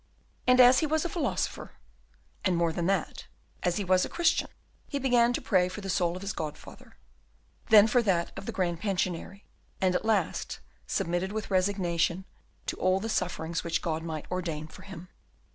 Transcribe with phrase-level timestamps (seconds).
[0.47, 1.73] And as he was a philosopher,
[2.43, 3.27] and, more than that,
[3.61, 4.47] as he was a Christian,
[4.87, 6.97] he began to pray for the soul of his godfather,
[7.69, 9.45] then for that of the Grand Pensionary,
[9.79, 12.25] and at last submitted with resignation
[12.65, 15.07] to all the sufferings which God might ordain for him.